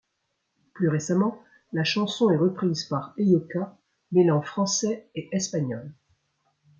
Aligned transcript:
Plus 0.73 0.89
récemment, 0.89 1.37
la 1.73 1.83
chanson 1.83 2.31
est 2.31 2.35
reprise 2.35 2.85
par 2.85 3.13
Heyoka, 3.19 3.77
mêlant 4.11 4.41
français 4.41 5.07
et 5.13 5.29
espagnol. 5.31 5.93